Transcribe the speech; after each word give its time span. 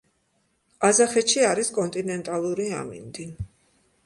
ყაზახეთში 0.85 1.43
არის 1.49 1.69
კონტინენტალური 1.77 2.67
ამინდი. 2.79 3.29